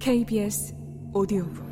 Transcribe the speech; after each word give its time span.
KBS 0.00 0.74
오디오북. 1.14 1.64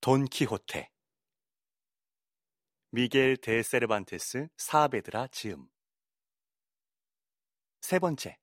돈키호테. 0.00 0.90
미겔 2.90 3.36
데 3.36 3.62
세르반테스 3.62 4.48
사베드라 4.56 5.28
지음. 5.28 5.68
세 7.80 7.98
번째. 7.98 8.36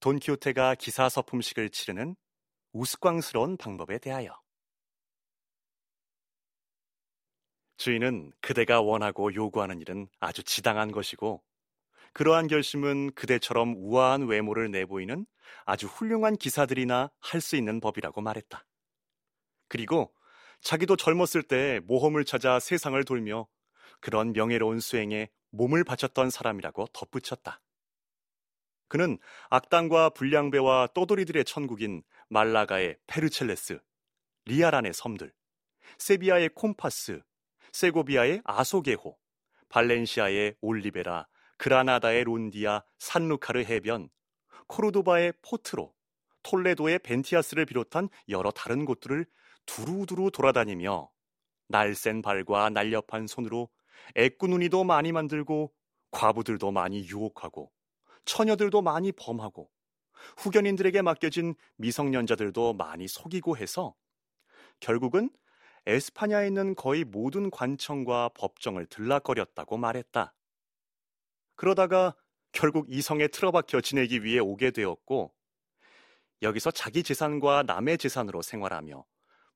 돈키호테가 0.00 0.76
기사 0.76 1.08
서품식을 1.08 1.70
치르는 1.70 2.14
우스꽝스러운 2.72 3.56
방법에 3.56 3.98
대하여 3.98 4.40
주인은 7.78 8.32
그대가 8.40 8.80
원하고 8.80 9.32
요구하는 9.34 9.80
일은 9.80 10.08
아주 10.20 10.42
지당한 10.42 10.90
것이고 10.92 11.42
그러한 12.12 12.48
결심은 12.48 13.12
그대처럼 13.12 13.74
우아한 13.76 14.26
외모를 14.26 14.70
내보이는 14.70 15.24
아주 15.64 15.86
훌륭한 15.86 16.36
기사들이나 16.36 17.10
할 17.20 17.40
수 17.40 17.56
있는 17.56 17.80
법이라고 17.80 18.20
말했다. 18.20 18.66
그리고 19.68 20.12
자기도 20.60 20.96
젊었을 20.96 21.44
때 21.44 21.80
모험을 21.84 22.24
찾아 22.24 22.58
세상을 22.58 23.02
돌며 23.04 23.46
그런 24.00 24.32
명예로운 24.32 24.80
수행에 24.80 25.28
몸을 25.50 25.84
바쳤던 25.84 26.30
사람이라고 26.30 26.88
덧붙였다. 26.92 27.60
그는 28.88 29.18
악당과 29.50 30.10
불량배와 30.10 30.88
떠돌이들의 30.94 31.44
천국인 31.44 32.02
말라가의 32.28 32.96
페르첼레스, 33.06 33.78
리아란의 34.46 34.94
섬들, 34.94 35.32
세비야의 35.98 36.50
콤파스, 36.54 37.22
세고비아의 37.72 38.42
아소게호, 38.44 39.16
발렌시아의 39.68 40.56
올리베라, 40.60 41.26
그라나다의 41.58 42.24
론디아, 42.24 42.82
산루카르 42.98 43.64
해변, 43.64 44.08
코르도바의 44.68 45.34
포트로, 45.42 45.92
톨레도의 46.42 47.00
벤티아스를 47.00 47.66
비롯한 47.66 48.08
여러 48.28 48.50
다른 48.50 48.84
곳들을 48.84 49.26
두루두루 49.66 50.30
돌아다니며 50.30 51.10
날쌘 51.68 52.22
발과 52.22 52.70
날렵한 52.70 53.26
손으로 53.26 53.68
애꾸눈이도 54.14 54.84
많이 54.84 55.12
만들고 55.12 55.72
과부들도 56.10 56.70
많이 56.70 57.06
유혹하고 57.06 57.70
처녀들도 58.24 58.80
많이 58.82 59.12
범하고 59.12 59.70
후견인들에게 60.38 61.02
맡겨진 61.02 61.54
미성년자들도 61.76 62.74
많이 62.74 63.08
속이고 63.08 63.56
해서 63.56 63.94
결국은 64.80 65.30
에스파냐에 65.88 66.48
있는 66.48 66.74
거의 66.74 67.02
모든 67.02 67.50
관청과 67.50 68.32
법정을 68.34 68.84
들락거렸다고 68.86 69.78
말했다. 69.78 70.34
그러다가 71.56 72.14
결국 72.52 72.86
이성에 72.90 73.28
틀어박혀 73.28 73.80
지내기 73.80 74.22
위해 74.22 74.38
오게 74.38 74.70
되었고 74.70 75.34
여기서 76.42 76.72
자기 76.72 77.02
재산과 77.02 77.62
남의 77.62 77.96
재산으로 77.96 78.42
생활하며 78.42 79.06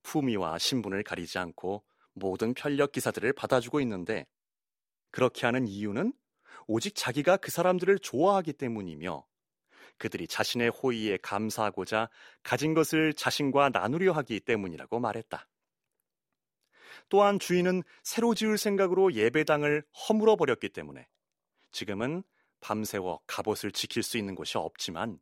품위와 0.04 0.56
신분을 0.56 1.02
가리지 1.02 1.38
않고 1.38 1.84
모든 2.14 2.54
편력 2.54 2.92
기사들을 2.92 3.30
받아주고 3.34 3.82
있는데 3.82 4.26
그렇게 5.10 5.44
하는 5.44 5.68
이유는 5.68 6.14
오직 6.66 6.94
자기가 6.94 7.36
그 7.36 7.50
사람들을 7.50 7.98
좋아하기 7.98 8.54
때문이며 8.54 9.26
그들이 9.98 10.26
자신의 10.26 10.70
호의에 10.70 11.18
감사하고자 11.18 12.08
가진 12.42 12.72
것을 12.72 13.12
자신과 13.12 13.68
나누려 13.68 14.12
하기 14.12 14.40
때문이라고 14.40 14.98
말했다. 14.98 15.46
또한 17.08 17.38
주인은 17.38 17.82
새로 18.02 18.34
지을 18.34 18.58
생각으로 18.58 19.12
예배당을 19.12 19.84
허물어 20.08 20.36
버렸기 20.36 20.68
때문에 20.70 21.06
지금은 21.70 22.22
밤새워 22.60 23.20
갑옷을 23.26 23.72
지킬 23.72 24.02
수 24.02 24.18
있는 24.18 24.34
곳이 24.34 24.56
없지만 24.58 25.18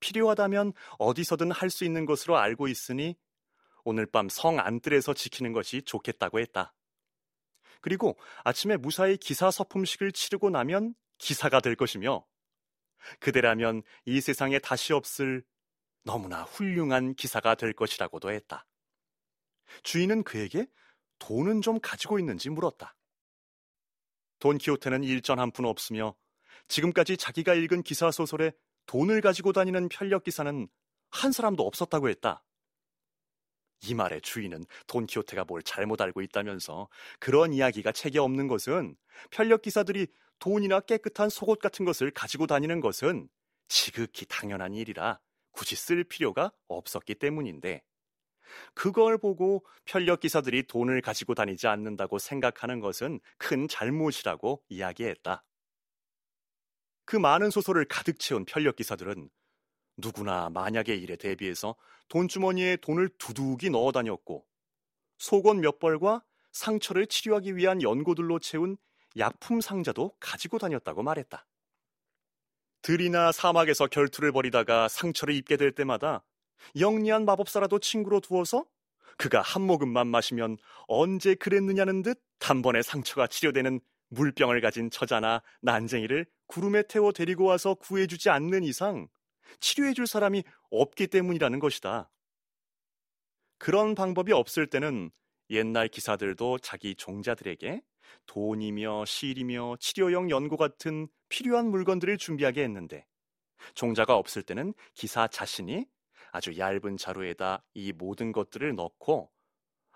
필요하다면 0.00 0.72
어디서든 0.98 1.50
할 1.52 1.70
수 1.70 1.84
있는 1.84 2.06
것으로 2.06 2.36
알고 2.38 2.68
있으니 2.68 3.16
오늘 3.84 4.06
밤 4.06 4.28
성 4.28 4.58
안뜰에서 4.58 5.14
지키는 5.14 5.52
것이 5.52 5.82
좋겠다고 5.82 6.38
했다. 6.40 6.74
그리고 7.80 8.16
아침에 8.44 8.76
무사히 8.76 9.16
기사 9.16 9.50
서품식을 9.50 10.12
치르고 10.12 10.50
나면 10.50 10.94
기사가 11.18 11.60
될 11.60 11.74
것이며 11.74 12.24
그대라면 13.18 13.82
이 14.04 14.20
세상에 14.20 14.60
다시 14.60 14.92
없을 14.92 15.42
너무나 16.04 16.44
훌륭한 16.44 17.14
기사가 17.14 17.56
될 17.56 17.72
것이라고도 17.72 18.30
했다. 18.30 18.66
주인은 19.82 20.22
그에게 20.22 20.66
돈은 21.22 21.62
좀 21.62 21.78
가지고 21.80 22.18
있는지 22.18 22.50
물었다. 22.50 22.96
돈키호테는 24.40 25.04
일전 25.04 25.38
한 25.38 25.52
푼 25.52 25.64
없으며 25.66 26.16
지금까지 26.66 27.16
자기가 27.16 27.54
읽은 27.54 27.84
기사 27.84 28.10
소설에 28.10 28.50
돈을 28.86 29.20
가지고 29.20 29.52
다니는 29.52 29.88
편력 29.88 30.24
기사는 30.24 30.68
한 31.10 31.32
사람도 31.32 31.64
없었다고 31.64 32.08
했다. 32.08 32.44
이 33.84 33.94
말의 33.94 34.20
주인은 34.22 34.64
돈키호테가 34.88 35.44
뭘 35.44 35.62
잘못 35.62 36.00
알고 36.00 36.22
있다면서 36.22 36.88
그런 37.20 37.52
이야기가 37.52 37.92
책에 37.92 38.18
없는 38.18 38.48
것은 38.48 38.96
편력 39.30 39.62
기사들이 39.62 40.08
돈이나 40.40 40.80
깨끗한 40.80 41.28
속옷 41.28 41.60
같은 41.60 41.84
것을 41.84 42.10
가지고 42.10 42.48
다니는 42.48 42.80
것은 42.80 43.28
지극히 43.68 44.26
당연한 44.26 44.74
일이라 44.74 45.20
굳이 45.52 45.76
쓸 45.76 46.02
필요가 46.02 46.50
없었기 46.66 47.14
때문인데 47.14 47.82
그걸 48.74 49.18
보고 49.18 49.64
편력 49.84 50.20
기사들이 50.20 50.66
돈을 50.66 51.00
가지고 51.00 51.34
다니지 51.34 51.66
않는다고 51.66 52.18
생각하는 52.18 52.80
것은 52.80 53.20
큰 53.38 53.68
잘못이라고 53.68 54.62
이야기했다. 54.68 55.44
그 57.04 57.16
많은 57.16 57.50
소설을 57.50 57.84
가득 57.86 58.18
채운 58.18 58.44
편력 58.44 58.76
기사들은 58.76 59.28
누구나 59.96 60.48
만약의 60.50 61.00
일에 61.00 61.16
대비해서 61.16 61.76
돈주머니에 62.08 62.76
돈을 62.76 63.10
두둑이 63.18 63.70
넣어 63.70 63.92
다녔고 63.92 64.46
속옷 65.18 65.56
몇 65.56 65.78
벌과 65.78 66.24
상처를 66.52 67.06
치료하기 67.06 67.56
위한 67.56 67.82
연고들로 67.82 68.38
채운 68.38 68.76
약품 69.16 69.60
상자도 69.60 70.16
가지고 70.20 70.58
다녔다고 70.58 71.02
말했다. 71.02 71.46
들이나 72.82 73.30
사막에서 73.30 73.86
결투를 73.86 74.32
벌이다가 74.32 74.88
상처를 74.88 75.34
입게 75.34 75.56
될 75.56 75.72
때마다 75.72 76.24
영리한 76.78 77.24
마법사라도 77.24 77.78
친구로 77.78 78.20
두어서 78.20 78.64
그가 79.18 79.40
한 79.40 79.62
모금만 79.62 80.08
마시면 80.08 80.56
언제 80.88 81.34
그랬느냐는 81.34 82.02
듯 82.02 82.20
단번에 82.38 82.82
상처가 82.82 83.26
치료되는 83.26 83.80
물병을 84.08 84.60
가진 84.60 84.90
처자나 84.90 85.42
난쟁이를 85.60 86.26
구름에 86.46 86.82
태워 86.88 87.12
데리고 87.12 87.44
와서 87.44 87.74
구해주지 87.74 88.30
않는 88.30 88.62
이상 88.64 89.08
치료해줄 89.60 90.06
사람이 90.06 90.44
없기 90.70 91.06
때문이라는 91.08 91.58
것이다. 91.58 92.10
그런 93.58 93.94
방법이 93.94 94.32
없을 94.32 94.66
때는 94.66 95.10
옛날 95.50 95.88
기사들도 95.88 96.58
자기 96.58 96.94
종자들에게 96.94 97.82
돈이며 98.26 99.04
실이며 99.04 99.76
치료용 99.78 100.30
연고 100.30 100.56
같은 100.56 101.08
필요한 101.28 101.70
물건들을 101.70 102.18
준비하게 102.18 102.64
했는데 102.64 103.06
종자가 103.74 104.16
없을 104.16 104.42
때는 104.42 104.74
기사 104.94 105.28
자신이 105.28 105.86
아주 106.32 106.58
얇은 106.58 106.96
자루에다 106.96 107.62
이 107.74 107.92
모든 107.92 108.32
것들을 108.32 108.74
넣고 108.74 109.30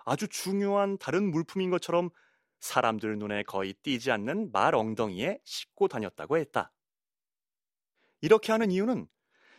아주 0.04 0.28
중요한 0.28 0.98
다른 0.98 1.30
물품인 1.30 1.70
것처럼 1.70 2.10
사람들 2.60 3.18
눈에 3.18 3.42
거의 3.42 3.72
띄지 3.72 4.10
않는 4.12 4.52
말 4.52 4.74
엉덩이에 4.74 5.40
싣고 5.44 5.88
다녔다고 5.88 6.36
했다. 6.36 6.72
이렇게 8.20 8.52
하는 8.52 8.70
이유는 8.70 9.08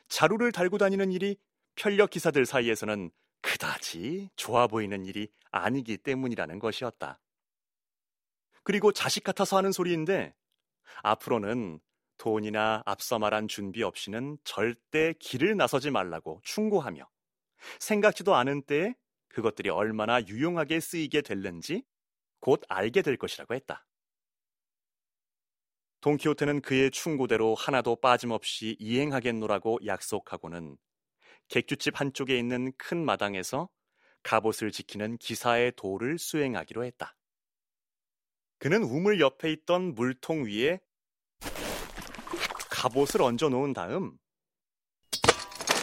자루를 0.08 0.52
달고 0.52 0.78
다니는 0.78 1.12
일이 1.12 1.38
편력 1.76 2.12
기사들 2.12 2.46
사이에서는 2.46 3.12
그다지 3.42 4.30
좋아 4.36 4.68
보이는 4.68 5.06
일이 5.06 5.30
아니기 5.52 5.98
때문이라는 5.98 6.60
것이었다. 6.60 7.20
그리고 8.64 8.92
자식 8.92 9.24
같아서 9.24 9.58
하는 9.58 9.72
소리인데 9.72 10.36
앞으로는 11.04 11.80
돈이나 12.18 12.84
앞서 12.86 13.20
말한 13.20 13.48
준비 13.48 13.84
없이는 13.84 14.38
절대 14.44 15.14
길을 15.20 15.56
나서지 15.56 15.92
말라고 15.92 16.42
충고하며 16.44 17.08
생각지도 17.80 18.36
않은 18.36 18.64
때에 18.64 18.96
그것들이 19.30 19.70
얼마나 19.70 20.22
유용하게 20.22 20.80
쓰이게 20.80 21.22
될는지 21.22 21.84
곧 22.40 22.62
알게 22.68 23.02
될 23.02 23.18
것이라고 23.18 23.54
했다. 23.54 23.86
돈키호테는 26.02 26.62
그의 26.62 26.92
충고대로 26.92 27.56
하나도 27.56 27.98
빠짐없이 27.98 28.78
이행하겠노라고 28.80 29.80
약속하고는 29.86 30.78
객주집 31.48 32.00
한쪽에 32.00 32.38
있는 32.38 32.72
큰 32.78 33.04
마당에서 33.04 33.70
갑옷을 34.24 34.72
지키는 34.72 35.18
기사의 35.18 35.74
도를 35.76 36.18
수행하기로 36.18 36.86
했다. 36.86 37.16
그는 38.60 38.84
우물 38.84 39.20
옆에 39.20 39.52
있던 39.52 39.96
물통 39.96 40.46
위에 40.46 40.80
갑옷을 42.78 43.24
얹어 43.24 43.50
놓은 43.50 43.74
다음 43.74 44.20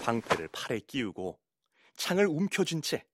방패를 0.05 0.47
팔에 0.53 0.79
끼우고 0.79 1.41
창을 1.97 2.29
움켜쥔 2.29 2.83
채 2.83 3.05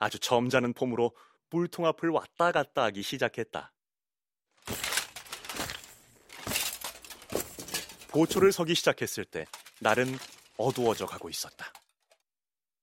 아주 0.00 0.18
점잖은 0.18 0.72
폼으로 0.72 1.14
물통 1.50 1.86
앞을 1.86 2.08
왔다 2.08 2.50
갔다 2.50 2.82
하기 2.84 3.02
시작했다. 3.02 3.72
보초를 8.08 8.50
서기 8.50 8.74
시작했을 8.74 9.24
때 9.24 9.46
날은 9.78 10.06
어두워져 10.56 11.06
가고 11.06 11.30
있었다. 11.30 11.72